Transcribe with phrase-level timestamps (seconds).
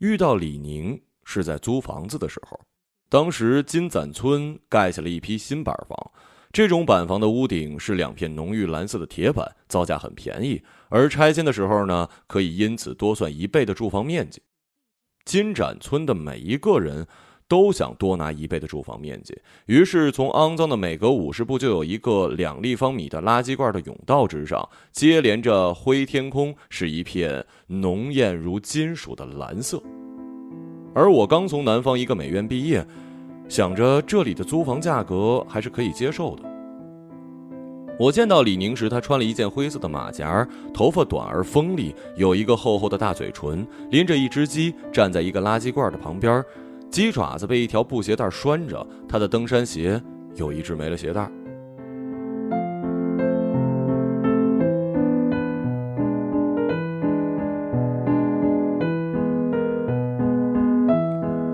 [0.00, 2.58] 遇到李宁是在租房子的时候，
[3.08, 6.12] 当时金盏村盖下了一批新板房，
[6.52, 14.42] 这种板房的屋顶是两片浓郁蓝色的铁板，造价很便宜，而拆迁的时候呢，可以因此多算一倍的住房面积。
[15.24, 17.06] 金盏村的每一个人。
[17.50, 19.36] 都想多拿一倍的住房面积，
[19.66, 29.82] 于是从肮脏的每隔五十步就有一个两立方米的垃圾罐的甬道之上，接连着灰天空，是一片浓艳如金属的蓝色。
[30.94, 32.86] 而我刚从南方一个美院毕业，
[33.48, 36.44] 想着这里的租房价格还是可以接受的。
[37.98, 46.42] 我见到李宁时，他穿了一件灰色的马甲，头发短而锋利，有一个厚厚的大嘴唇，拎着一只鸡，站在一个垃圾罐的旁边。
[46.90, 50.02] 鸡爪子被一条布鞋带拴着，他的登山鞋
[50.34, 51.30] 有一只没了鞋带。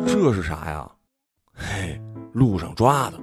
[0.06, 0.90] 这是啥呀？
[1.54, 2.00] 嘿，
[2.32, 3.20] 路上抓的。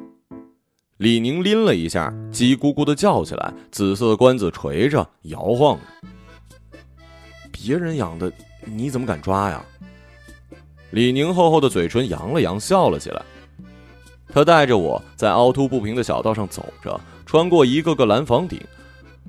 [0.98, 5.84] 李宁拎了一下，鸡咕咕的叫起来，紫色的冠子垂着，摇晃着。
[7.52, 8.32] 别人养的，
[8.66, 9.66] 你怎么敢抓呀？
[10.94, 13.20] 李宁厚厚的嘴唇扬了扬，笑了起来。
[14.28, 18.62] 他带着我在凹凸不平的小道上走着，穿过一个个蓝房顶。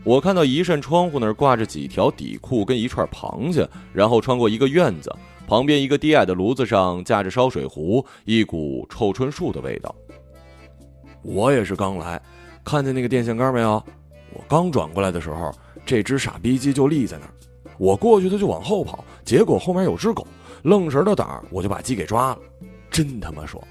[0.03, 5.11] 我看到一扇窗户那儿挂着几条底裤跟一串螃蟹，然后穿过一个院子，
[5.47, 9.95] 旁边一个低矮的炉子上架着烧水壶，一股臭椿树的味道。
[11.23, 12.21] 我也是刚来，
[12.62, 13.83] 看见那个电线杆没有？
[14.34, 15.51] 我刚转过来的时候，
[15.87, 17.33] 这只傻逼鸡就立在那儿。
[17.78, 20.27] 我过去，它就往后跑，结果后面有只狗。
[20.62, 22.39] 愣神的胆儿，我就把鸡给抓了，
[22.91, 23.62] 真他妈爽！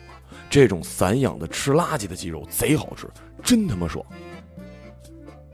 [0.50, 3.08] 这种散养的吃垃圾的鸡肉贼好吃，
[3.44, 4.06] 真他妈爽！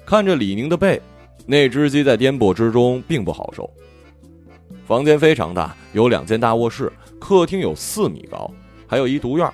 [0.05, 1.01] 看着李宁的背，
[1.45, 3.69] 那只鸡在颠簸之中并不好受。
[4.85, 8.51] 房间非常大，有两间大卧室，客厅有四米高，
[8.85, 9.49] 还有一独院。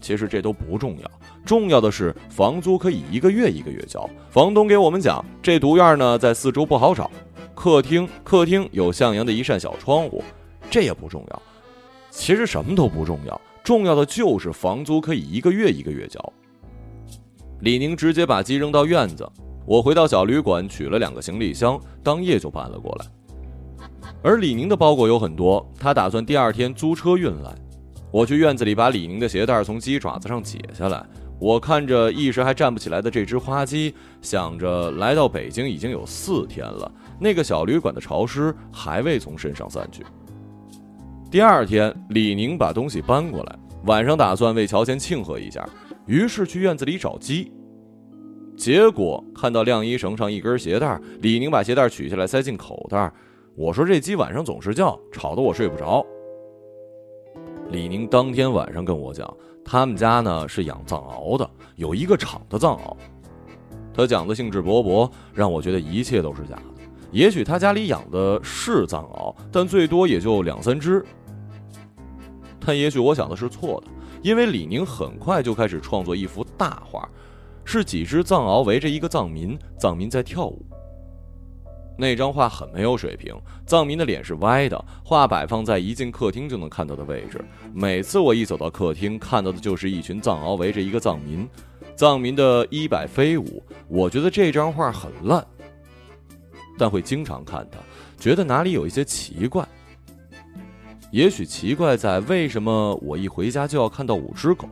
[0.00, 1.10] 其实这都不重要，
[1.44, 4.08] 重要的是房租可以一个月一个月交。
[4.30, 7.10] 房东给我们讲，这独院呢在四周不好找。
[7.58, 10.22] 客厅，客厅有向阳的一扇小窗户。
[10.70, 11.42] 这也不重要，
[12.08, 16.32] 其实什么都不重要，重要的就是房租可以一个月一个月交。
[17.62, 19.28] 李宁直接把鸡扔到院子，
[19.66, 23.06] 我回到小旅馆取了两个行李箱，当夜就搬了过来。
[24.22, 27.52] 而李宁的包裹有很多，他打算第二天租车运来。
[28.12, 31.04] 我去院子里把李宁的鞋带从鸡爪子上解下来，
[31.40, 36.90] 我看着一时还站不起来的这只花鸡，想着来到北京已经有四天了，
[37.20, 40.04] 那个小旅馆的潮湿还未从身上散去。
[41.30, 45.68] 第二天，李宁把东西搬过来，晚上打算为乔迁庆贺一下，
[46.06, 47.52] 于是去院子里找鸡。
[48.56, 53.12] 结果看到晾衣绳上一根鞋带，李宁把鞋带取下来塞进口袋。
[53.54, 56.04] 我说：“这鸡晚上总是叫，吵得我睡不着。”
[57.70, 59.32] 李宁当天晚上跟我讲，
[59.70, 62.96] 他们家呢是养藏獒的，有一个厂的藏獒。
[63.92, 66.62] 他讲的兴致勃勃，让我觉得一切都是假的。
[67.12, 71.04] 也许他家里养的是藏獒，但最多也就两三只。
[72.64, 73.88] 但也许我想的是错的，
[74.22, 77.06] 因为李宁很快就开始创作一幅大画，
[77.62, 80.64] 是几只藏獒围着一个藏民，藏民在跳舞。
[82.00, 83.34] 那张画很没有水平，
[83.66, 87.44] 藏民的脸是歪的，画摆放在一进客厅就能看到的位置。
[87.74, 91.46] 每次我一走到客厅，看到的就是一群藏獒围着一个藏民，
[91.96, 93.60] 藏民的衣摆飞舞。
[93.88, 95.44] 我觉得这张画很烂，
[96.78, 97.78] 但会经常看它，
[98.16, 99.66] 觉得哪里有一些奇怪。
[101.10, 104.68] 也许奇怪在为什么我一回家就要看到五只狗。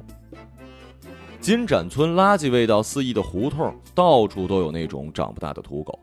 [1.41, 5.98] 金盏村垃圾味道四溢的胡同，到处都有那种长不大的土狗。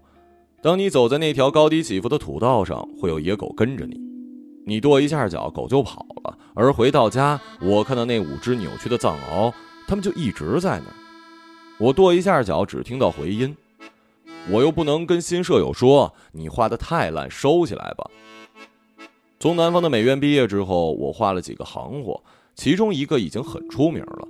[0.63, 3.99] 当你走在那条高低起伏的土道上，会有野狗跟着你，
[4.65, 6.37] 你跺一下脚，狗就跑了。
[6.53, 9.53] 而回到家，我看到那五只扭曲的藏獒，
[9.85, 10.95] 它们就一直在那儿。
[11.77, 13.53] 我跺一下脚，只听到回音。
[14.49, 18.09] 我又不能跟新舍友说：“你画的太烂，收起来吧。”
[19.41, 22.23] 从南方的美院毕业之后，我画了几个行货，
[22.55, 24.25] 其中一个已经很出名了。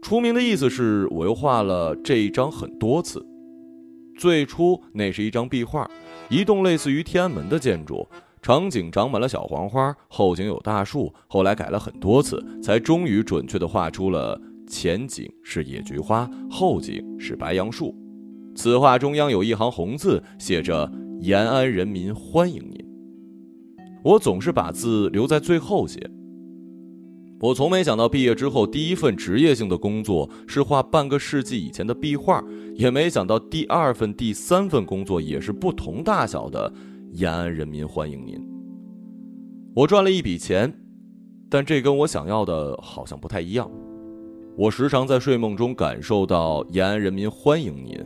[0.00, 3.26] 出名的意思是我又画了这一张很多次。
[4.16, 5.90] 最初那是一张壁画，
[6.28, 8.06] 一栋类似于天安门的建筑，
[8.40, 11.12] 场景长满了小黄花，后景有大树。
[11.26, 17.94] 后来改了很多次，才终于准确地画出了前景是野菊花，后景是白杨树。
[18.54, 22.84] 此画中央有一行红字，写着“延安人民欢迎您”。
[24.04, 26.10] 我总是把字留在最后写。
[27.40, 32.44] 我从没想到毕业之后第一份职业性的工作是画半个世纪以前的壁画，
[32.74, 36.72] 也没想到第二份、第三份工作也是不同大小的
[37.12, 38.40] “延安人民欢迎您”。
[39.74, 40.72] 我赚了一笔钱，
[41.48, 43.70] 但这跟我想要的好像不太一样。
[44.56, 47.98] 我时常在睡梦中感受到延安人民欢迎您。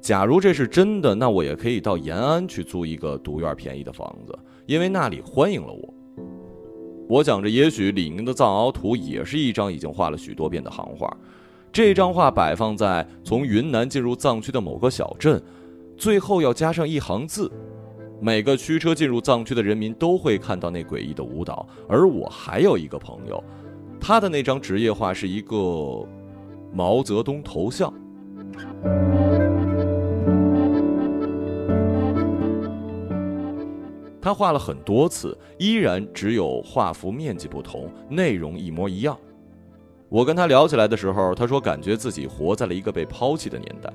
[0.00, 4.36] 假如这是真的，那我也可以到延安去租一个独院便宜的房子，
[4.66, 5.94] 因为那里欢迎了我。
[7.08, 11.14] 我想着，也许李宁的藏獒图也是一张已经画了许多遍的行画。
[11.72, 15.42] 这张画摆放在从云南进入藏区的某个小镇，
[15.96, 17.50] 最后要加上一行字：
[18.20, 21.66] 每个驱车进入藏区的人民都会看到那诡异的舞蹈。
[21.88, 23.42] 而我还有一个朋友，
[23.98, 26.06] 他的那张职业画是一个
[26.74, 27.90] 毛泽东头像。
[34.20, 39.16] 他画了很多次，依然只有画幅面积不同，内容一模一样。
[40.12, 43.90] 我跟他聊起来的时候，他说感觉自己活在了一个被抛弃的年代。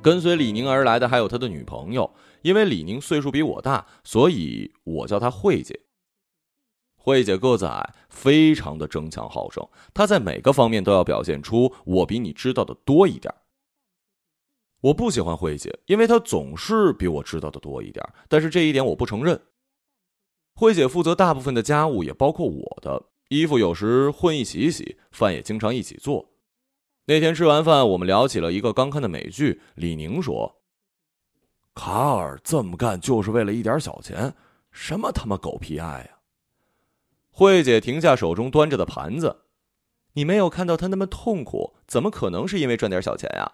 [0.00, 5.78] 跟随李宁而来的还有他的女朋友，因为李宁岁数比我大，所以我叫她慧姐。
[6.96, 13.34] 慧姐个子矮，非常的争强好胜，她在每个方面都要表现出我比你知道的多一点。
[14.80, 18.02] 我不喜欢慧姐，因为她总是比我知道的多一点。
[18.30, 19.38] 但是这一点我不承认。
[20.54, 26.30] 慧姐负责大部分的家务，也包括我的衣服，有时混一起洗，饭也经常一起做。
[27.06, 29.60] 那天吃完饭，我们聊起了一个刚看的美剧。
[29.74, 30.62] 李宁说
[31.74, 34.34] ：“卡尔这么干就是为了一点小钱，
[34.70, 36.10] 什么他妈狗屁爱呀！”
[37.30, 39.42] 慧姐停下手中端着的盘子
[40.14, 43.52] ：“你没有看到他那么痛苦，怎么可能是因为赚点小钱呀？”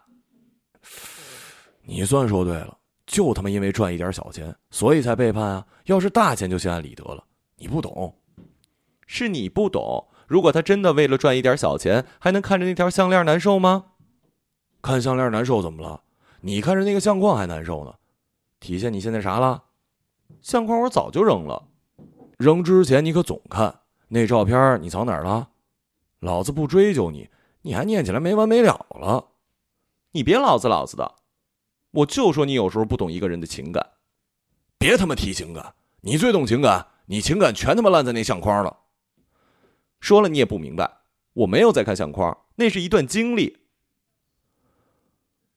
[1.83, 5.67] 你算说对了，就他妈因为赚一点小钱，所以才背叛啊！
[5.87, 7.25] 要是大钱就心安理得了。
[7.57, 8.15] 你不懂，
[9.13, 10.07] 是你不懂。
[10.29, 13.87] 如果他真的为了赚一点小钱，还能看着那条项链难受吗？
[14.81, 16.05] 看项链难受怎么了？
[16.43, 17.93] 你看着那个相框还难受呢。
[18.61, 19.65] 体现你现在啥了？
[20.41, 21.61] 相框我早就扔了。
[22.39, 25.49] 扔之前你可总看那照片，你藏哪儿了？
[26.21, 27.29] 老子不追究你，
[27.63, 29.27] 你还念起来没完没了了。
[30.13, 31.17] 你别老子老子的。
[31.91, 33.85] 我就说你有时候不懂一个人的情感，
[34.79, 38.77] 别他妈提情感，你最懂情感，你情感全他妈烂在那相框了。
[40.01, 40.91] 说了你也不明白，
[41.35, 43.59] 我没有在看相框，那是一段经历。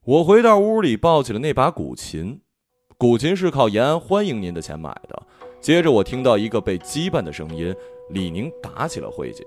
[0.03, 2.41] 我回到屋里，抱起了那把古琴，
[2.97, 5.27] 古琴是靠延安欢迎您的钱买的。
[5.61, 7.73] 接着我听到一个被羁绊的声音，
[8.09, 9.45] 李宁打起了慧姐。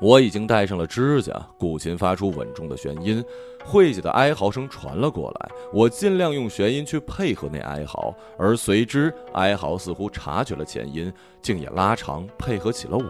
[0.00, 3.22] 我已经戴上了指甲，古琴发出稳重的弦音，
[3.64, 5.50] 慧姐的哀嚎声传了过来。
[5.74, 11.12] 我尽量用弦音去配合那哀嚎，而随之哀嚎似乎察觉了前音，
[11.42, 13.04] 竟也拉长配合起了我。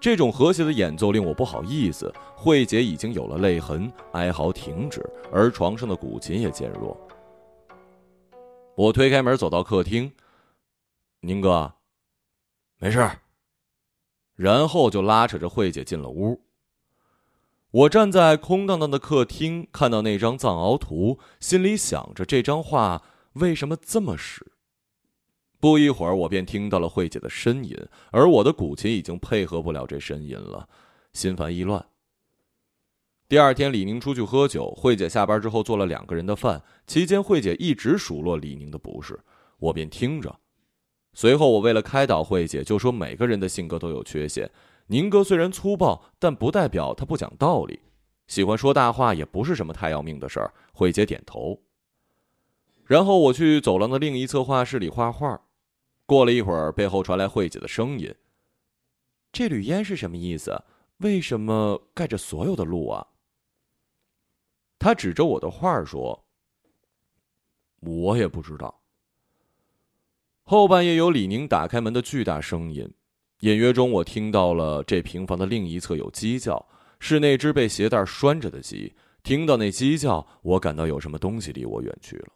[0.00, 2.12] 这种和谐的演奏令我不好意思。
[2.34, 6.96] 慧姐已经有了泪痕，哀嚎停止，而床上的古琴也渐弱。
[8.74, 10.12] 我推开门走到客厅，
[11.20, 11.72] 宁哥，
[12.78, 13.18] 没事儿。
[14.36, 16.42] 然后就拉扯着慧姐进了屋。
[17.72, 23.02] 我站在空荡荡的客厅，看到那张藏獒图，心里想着这张画
[23.32, 24.46] 为什么这么使。
[25.58, 27.76] 不一会儿，我便听到了慧姐的呻吟，
[28.12, 30.68] 而我的古琴已经配合不了这呻吟了，
[31.12, 31.84] 心烦意乱。
[33.28, 39.18] 第二天，李宁出去喝酒，慧姐下班之后做了两个人的饭，期间慧姐一直数落李宁的不是，
[39.58, 40.38] 我便听着。
[41.18, 44.50] 随后，我为了开导慧姐，就说每个人的性格都有缺陷。
[44.88, 47.80] 宁哥虽然粗暴，但不代表他不讲道理。
[48.26, 50.52] 喜欢说大话也不是什么太要命的事儿。
[50.74, 51.58] 慧姐点头。
[52.84, 55.40] 然后我去走廊的另一侧画室里画画。
[56.04, 58.14] 过了一会儿，背后传来慧姐的声音
[59.32, 60.64] ：“这缕烟是什么意思？
[60.98, 63.06] 为什么盖着所有的路啊？”
[64.78, 66.26] 他指着我的画说
[67.80, 68.78] ：“我也不知道。”
[70.48, 72.88] 后半夜有李宁打开门的巨大声音，
[73.40, 76.64] 隐约中我听到了这平房的另一侧有鸡叫，
[77.00, 78.94] 是那只被鞋带拴着的鸡。
[79.24, 82.28] 听到那鸡叫，我感到有什么东西离我远去了。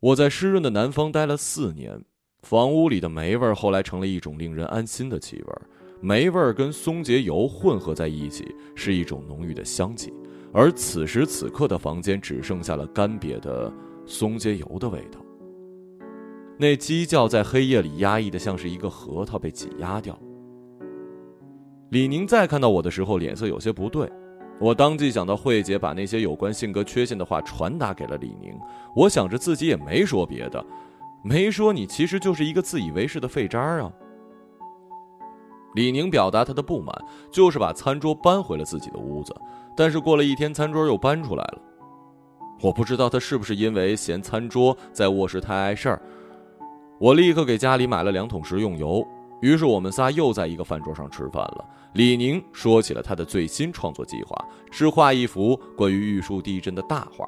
[0.00, 2.04] 我在湿润的南方待了四年，
[2.42, 5.54] 房屋里的霉味后来成了一种令人安心的气味，
[6.02, 10.12] 霉味儿跟松节油混合在一起，是一种浓郁的香气。
[10.52, 13.72] 而此时此刻的房间只剩下了干瘪的
[14.04, 15.18] 松节油的味道。
[16.60, 20.16] 那鸡叫在黑夜里压抑的像是一个核桃被挤压掉。
[21.88, 24.06] 李宁再看到我的时候，脸色有些不对。
[24.60, 28.54] 我当即想到慧姐把那些有关性格缺陷的话传达给了李宁。
[28.94, 30.62] 我想着自己也没说别的，
[31.24, 33.90] 没说你其实就是一个自以为是的废渣啊。
[35.74, 36.94] 李宁表达他的不满，
[37.30, 39.34] 就是把餐桌搬回了自己的屋子。
[39.74, 41.62] 但是过了一天，餐桌又搬出来了。
[42.60, 46.02] 我不知道他是不是因为嫌餐桌在卧室太碍事儿。
[47.00, 49.06] 我立刻给家里买了两桶食用油。
[49.40, 51.64] 于是我们仨又在一个饭桌上吃饭了。
[51.94, 54.36] 李宁说起了他的最新创作计划，
[54.70, 57.26] 是画一幅关于玉树地震的大画。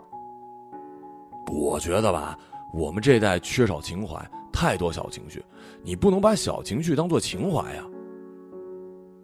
[1.51, 2.39] 我觉得吧，
[2.75, 5.43] 我们这代缺少情怀，太多小情绪，
[5.83, 7.83] 你不能把小情绪当做情怀呀。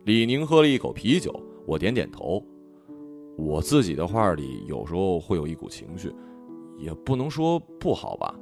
[0.04, 2.42] 李宁喝了一口啤酒，我点点头。
[3.36, 6.10] 我自己的画里有时候会有一股情绪，
[6.78, 8.34] 也不能说不好吧。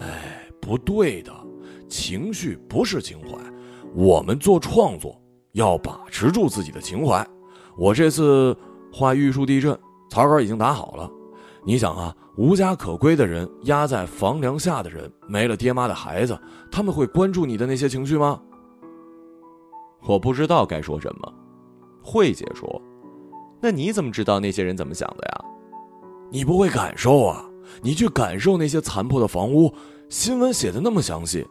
[0.00, 1.32] 哎，不对的，
[1.88, 3.36] 情绪不是情怀。
[3.92, 5.20] 我们做创作
[5.52, 7.26] 要把持住自己的情怀。
[7.76, 8.56] 我这次
[8.92, 9.78] 画玉树地震，
[10.08, 11.10] 草稿已经打好了。
[11.64, 16.38] 你想啊，无家可归的人，压在房梁下的人，没了爹妈的孩子，
[16.70, 18.40] 他们会关注你的那些情绪吗？
[20.06, 21.32] 我不知道该说什么。
[22.02, 22.80] 慧姐说
[23.60, 25.44] ：“那你怎么知道那些人怎么想的呀？
[26.30, 27.44] 你不会感受啊？
[27.80, 29.72] 你去感受那些残破的房屋。
[30.08, 31.46] 新闻写的那么详细。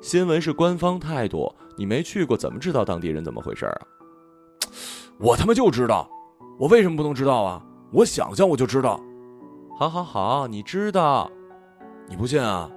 [0.00, 3.80] 新闻是官方态度，你没去过，怎么知道当地人怎么回事啊？
[5.18, 6.10] 我他妈就知道，
[6.58, 7.62] 我为什么不能知道啊？
[7.92, 9.00] 我想象我就知道。
[9.78, 11.30] 好好好，你知道，
[12.08, 12.68] 你不信啊？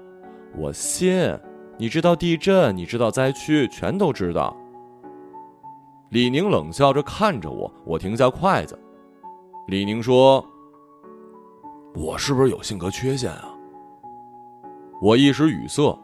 [0.58, 1.36] 我信。
[1.76, 4.56] 你知道地震，你知道灾区，全都知道。
[6.12, 8.78] 李宁冷笑着看着我，我停下筷子。
[9.68, 10.46] 李宁说
[11.96, 13.54] ：“我是不是有性格缺陷啊？”
[15.02, 15.98] 我一时语塞。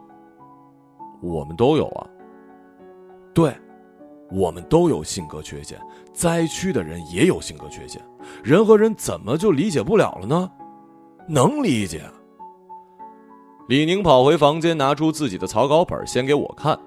[1.21, 2.07] 我们都有啊。
[3.33, 3.53] 对，
[4.31, 5.79] 我们都有性格缺陷。
[6.13, 8.01] 灾区的人也有性格缺陷。
[8.43, 10.51] 人和人怎么就理解不了了呢？
[11.27, 12.03] 能理解。
[13.67, 16.77] 李宁跑回房间，拿出自己的草稿本，先给我看。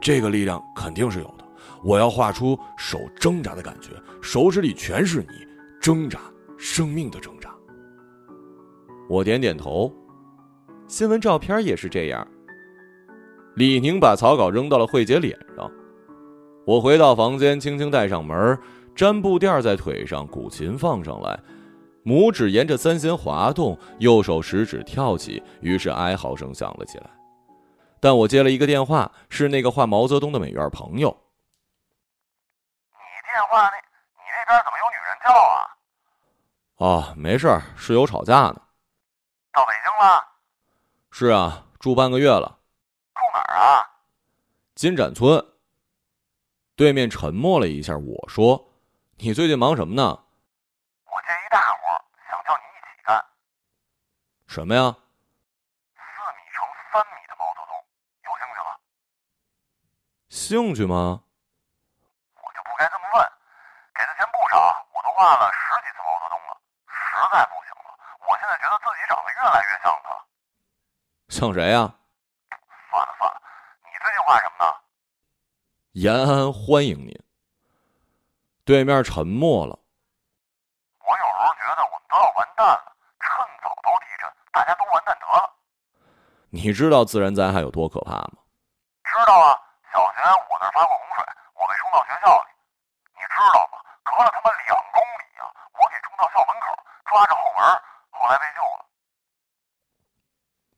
[0.00, 1.44] 这个力量肯定是有的。
[1.84, 3.90] 我要画出手挣扎的感觉，
[4.20, 5.46] 手指里全是你，
[5.80, 6.18] 挣扎，
[6.56, 7.54] 生命的挣扎。
[9.08, 9.92] 我点点头。
[10.86, 12.26] 新闻照片也是这样。
[13.56, 15.70] 李宁把草稿扔到了慧姐脸上。
[16.66, 18.58] 我回到房间，轻轻带上门，
[18.94, 21.40] 粘布垫在腿上，古琴放上来。
[22.04, 27.10] 拇指沿着三弦滑动，右手食指跳起，于是哀嚎声响了起来。
[28.00, 31.08] 但我接了一个电话，是那个画毛泽东的美院朋友。
[32.92, 32.98] 你
[33.32, 35.58] 电话那，你那边怎么有女人叫啊？
[36.76, 38.62] 哦，没事，室友吵架呢。
[39.52, 40.24] 到北京了？
[41.10, 42.58] 是啊，住半个月了。
[43.14, 43.90] 住哪儿啊？
[44.74, 45.44] 金盏村。
[46.76, 48.70] 对面沉默了一下，我说
[49.18, 50.02] ：“你最近忙什么呢？”
[51.10, 53.24] 我接一大活，想叫你一起干
[54.46, 54.94] 什么呀？
[55.98, 56.06] 四
[56.38, 56.62] 米乘
[56.92, 57.74] 三米的毛泽东，
[58.22, 58.78] 有兴趣吗？
[60.30, 61.20] 兴趣吗？
[62.38, 63.26] 我就不该这么问。
[63.92, 66.54] 给的钱不少，我都画了十几次毛泽东了，
[66.86, 67.90] 实在不行了，
[68.22, 70.14] 我现在觉得自己长得越来越像他。
[71.38, 71.94] 像谁呀？
[72.90, 73.40] 算了算了，
[73.84, 74.74] 你这句话什么呢？
[75.92, 77.14] 延安欢迎您。
[78.64, 79.78] 对面沉默了。
[80.98, 82.92] 我有时候觉得我们都要完蛋了。
[83.22, 83.30] 趁
[83.62, 85.54] 早都地震大家都完蛋得了。
[86.50, 88.42] 你知道自然灾害有多可怕吗？
[89.04, 89.54] 知道啊，
[89.94, 90.18] 小学
[90.50, 92.50] 我那儿发过洪水，我被冲到学校里。
[93.14, 93.78] 你知道吗？
[94.02, 95.46] 隔了他妈两公里呀，
[95.78, 96.74] 我给冲到校门口，
[97.06, 97.62] 抓着后门，
[98.10, 98.82] 后来被救了。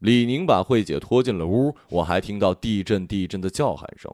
[0.01, 4.11] 李宁把慧姐拖进了屋，我还听到地震地震的叫喊声。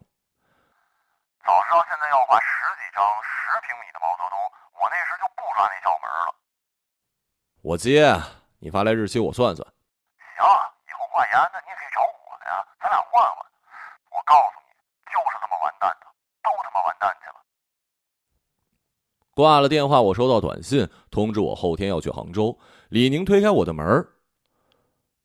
[1.47, 4.35] 早知道现在要画十几张十平米的毛泽东，
[4.75, 6.35] 我那时就不抓那小门了。
[7.63, 8.21] 我接。
[8.59, 9.63] 你发来日期，我算算。
[10.35, 13.47] 行，以后画延安的你也可以找我呀，咱俩换换。
[14.11, 14.75] 我告诉你，
[15.07, 16.07] 就是这么完蛋的，
[16.43, 17.37] 都他妈完蛋去了。
[19.35, 22.59] 挂了电话，我收到短信通知我后天要去杭州。
[22.89, 23.85] 李宁推开我的门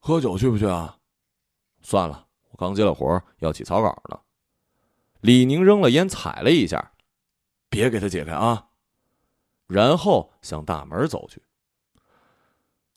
[0.03, 0.97] 喝酒去不去啊？
[1.83, 4.19] 算了，我刚接了活要起草稿呢。
[5.21, 6.93] 李宁扔了烟，踩了一下，
[7.69, 8.69] 别给他解开啊。
[9.67, 11.43] 然后向大门走去。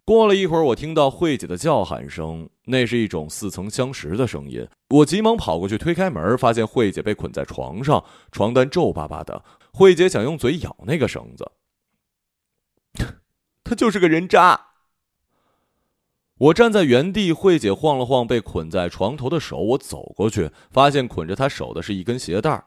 [0.07, 4.67] 过了一会儿，我听到慧姐的叫喊声，那是一种似曾相识的声音。
[4.89, 9.45] 我急忙跑过去推开门，发现慧姐被捆在床上，床单皱巴巴的。
[9.73, 11.53] 慧姐想用嘴咬那个绳子，
[13.63, 14.64] 她就是个人渣。
[16.39, 22.65] 我站在原地，慧姐晃了晃被捆在床头的手，我走过去，发现捆着她手的是一根鞋带。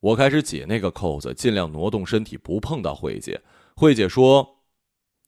[0.00, 3.40] 我开始解那个扣子，尽量挪动身体不碰到慧姐。
[3.74, 4.56] 慧姐说。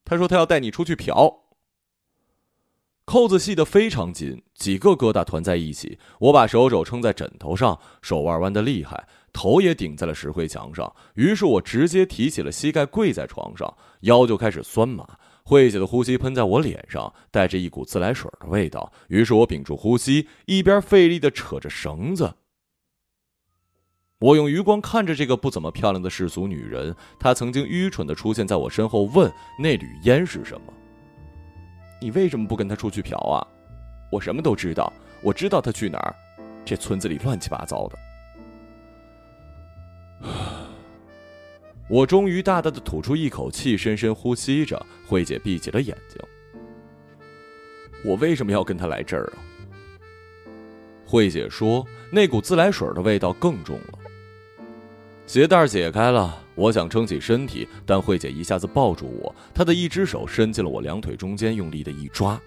[0.02, 1.42] 她说：“她要带你出去嫖。”
[3.04, 5.98] 扣子系得非常紧，几个疙瘩团在一起。
[6.18, 10.92] 我把手肘撑在枕头上，手腕弯得厉害，头也顶在了石灰墙上。
[11.14, 15.06] 于是我直接提起了膝盖，跪在床上，腰就开始酸麻。
[15.44, 18.92] 慧姐的呼吸喷在我脸上，带着一股自来水的味道。
[19.08, 22.34] 于是我屏住呼吸，一边费力的扯着绳子。
[24.20, 30.72] 我用余光看着这个不怎么漂亮的世俗女人，她曾经愚蠢的出现在我身后，问那缕烟是什么？
[32.02, 33.46] 你为什么不跟她出去嫖啊？
[34.12, 34.92] 我什么都知道，
[35.22, 36.14] 我知道她去哪儿。
[36.64, 37.98] 这村子里乱七八糟的。
[41.90, 44.80] 我终于大大的吐出一口气，深深呼吸着。
[45.04, 46.20] 慧姐闭起了眼睛。
[48.04, 49.42] 我为什么要跟他来这儿啊？
[51.04, 53.98] 慧姐说：“那股自来水的味道更重了。”
[55.26, 62.40] 鞋带解开了，我想撑起身体，但慧姐一下子抱住我，她的一只手伸进了我两腿中间，用力的一抓。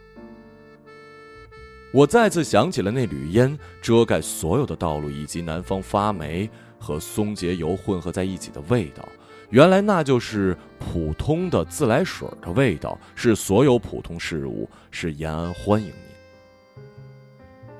[1.93, 9.05] 我再次想起了那缕烟遮盖所有的道路，以及南方发霉和松节油混合在一起的味道。
[9.53, 16.83] 原来那就是普通的自来水的味道，是所有普通事物，是延安欢迎您。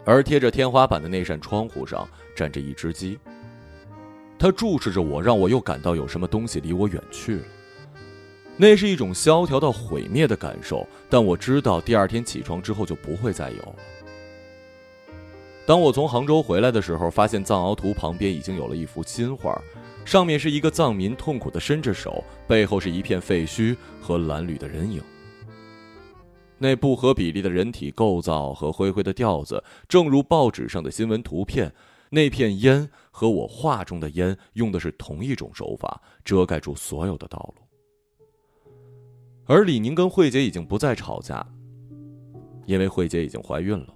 [0.06, 3.18] 而贴着天花板的那扇窗户上站着一只鸡，
[4.38, 7.44] 它注视着我，让我又感到有什么东西离我远去了。
[8.56, 13.75] 那是一种萧条到毁灭的感受，但我知道第二天起床之后就不会再有了。
[15.65, 19.60] 当我从杭州回来的时候，发现藏獒图旁边已经有了一幅新画，
[20.05, 25.01] 上面是一个藏民痛苦的伸着手，背后是一片废墟和褴褛的人影。
[26.57, 31.74] 那不合比例的人体构造和灰灰的调子，正如报纸上的新闻图片。
[32.10, 37.63] 那片烟和我画中的烟用的是同一种手法，遮盖住所有的道路。
[39.45, 41.43] 而李宁跟慧姐已经不再吵架，
[42.67, 43.88] 因为慧姐已经怀孕了。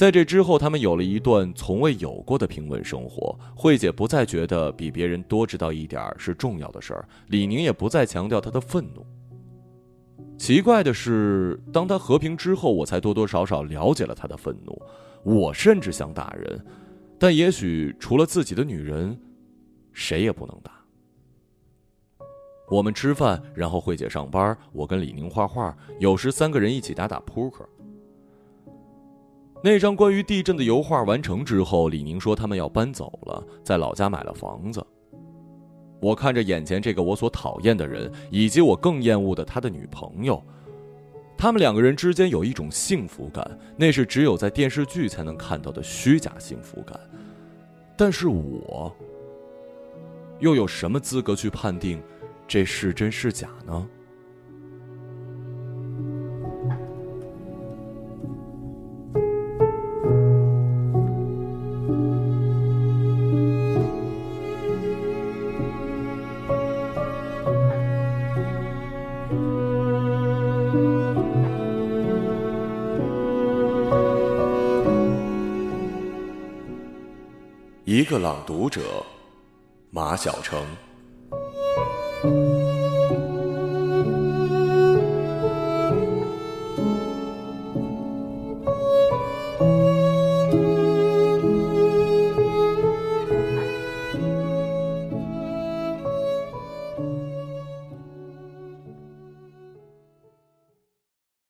[0.00, 3.38] 在这之后，他们有了一段从未有过的平稳生活。
[3.54, 9.04] 慧姐不再觉得比别人多知道一点是重要的事儿，李宁也不再强调他的愤怒。
[10.38, 14.80] 奇怪的是，当他和平之后，我才多多少少了解了他的愤怒。
[15.22, 16.64] 我甚至想打人，
[17.18, 19.20] 但也许除了自己的女人，
[19.92, 20.72] 谁也不能打。
[22.70, 27.68] 我们吃饭，然后慧姐上班，我跟李宁画画，有时三个人一起打打扑克。
[29.62, 34.84] 那张关于地震的油画完成之后，李宁说他们要搬走了，在老家买了房子。
[36.00, 40.42] 我看着眼前这个我所讨厌的人，以及我更厌恶的他的女朋友，
[41.36, 46.98] 他们两个人之间有一种幸福感，那是只有在电视剧才能看到的虚假幸福感。
[47.98, 48.90] 但是我
[50.38, 52.02] 又有什么资格去判定
[52.48, 53.86] 这是真是假呢？
[78.00, 79.04] 一个朗读者，
[79.90, 80.64] 马晓成。